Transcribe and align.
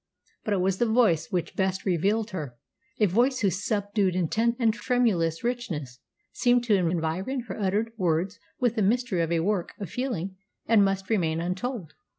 But 0.43 0.55
it 0.55 0.61
was 0.61 0.79
the 0.79 0.87
voice 0.87 1.31
which 1.31 1.55
best 1.55 1.85
revealed 1.85 2.31
her, 2.31 2.57
a 2.99 3.05
voice 3.05 3.41
whose 3.41 3.63
subdued 3.63 4.15
intensity 4.15 4.63
and 4.63 4.73
tremulous 4.73 5.43
richness 5.43 5.99
seemed 6.33 6.63
to 6.63 6.73
environ 6.75 7.41
her 7.41 7.59
uttered 7.61 7.91
words 7.97 8.39
with 8.59 8.73
the 8.73 8.81
mystery 8.81 9.21
of 9.21 9.31
a 9.31 9.41
work 9.41 9.73
of 9.79 9.91
feeling 9.91 10.37
that 10.65 10.77
must 10.79 11.11
remain 11.11 11.39
untold.... 11.39 11.93